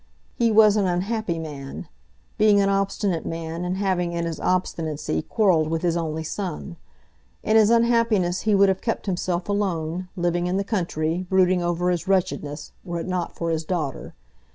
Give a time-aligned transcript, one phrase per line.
[0.33, 1.87] He was an unhappy man;
[2.39, 6.77] being an obstinate man, and having in his obstinacy quarrelled with his only son.
[7.43, 11.91] In his unhappiness he would have kept himself alone, living in the country, brooding over
[11.91, 14.15] his wretchedness, were it not for his daughter.